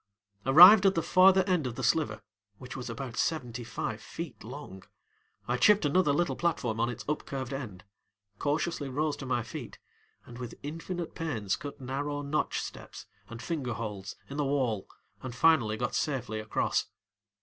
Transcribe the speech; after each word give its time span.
Arrived 0.47 0.87
at 0.87 0.95
the 0.95 1.03
farther 1.03 1.43
end 1.45 1.67
of 1.67 1.75
the 1.75 1.83
sliver, 1.83 2.23
which 2.57 2.75
was 2.75 2.89
about 2.89 3.15
seventy 3.17 3.63
five 3.63 4.01
feet 4.01 4.43
long, 4.43 4.81
I 5.47 5.57
chipped 5.57 5.85
another 5.85 6.11
little 6.11 6.35
platform 6.35 6.79
on 6.79 6.89
its 6.89 7.03
upcurved 7.07 7.53
end, 7.53 7.83
cautiously 8.39 8.89
rose 8.89 9.15
to 9.17 9.27
my 9.27 9.43
feet, 9.43 9.77
and 10.25 10.39
with 10.39 10.55
infinite 10.63 11.13
pains 11.13 11.55
cut 11.55 11.79
narrow 11.79 12.23
notch 12.23 12.61
steps 12.61 13.05
and 13.29 13.43
finger 13.43 13.73
holds 13.73 14.15
in 14.27 14.37
the 14.37 14.43
wall 14.43 14.87
and 15.21 15.35
finally 15.35 15.77
got 15.77 15.93
safely 15.93 16.39
across. 16.39 16.87